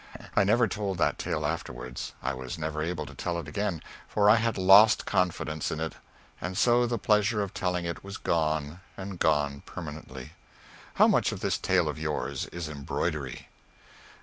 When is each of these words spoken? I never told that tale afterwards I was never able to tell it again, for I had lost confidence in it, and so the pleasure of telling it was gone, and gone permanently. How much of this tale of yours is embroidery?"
I 0.35 0.43
never 0.43 0.67
told 0.67 0.97
that 0.97 1.19
tale 1.19 1.45
afterwards 1.45 2.13
I 2.23 2.33
was 2.33 2.57
never 2.57 2.81
able 2.81 3.05
to 3.05 3.13
tell 3.13 3.37
it 3.37 3.47
again, 3.47 3.83
for 4.07 4.31
I 4.31 4.37
had 4.37 4.57
lost 4.57 5.05
confidence 5.05 5.69
in 5.69 5.79
it, 5.79 5.93
and 6.41 6.57
so 6.57 6.87
the 6.87 6.97
pleasure 6.97 7.43
of 7.43 7.53
telling 7.53 7.85
it 7.85 8.03
was 8.03 8.17
gone, 8.17 8.79
and 8.97 9.19
gone 9.19 9.61
permanently. 9.67 10.31
How 10.95 11.07
much 11.07 11.31
of 11.31 11.41
this 11.41 11.59
tale 11.59 11.87
of 11.87 11.99
yours 11.99 12.47
is 12.47 12.67
embroidery?" 12.67 13.47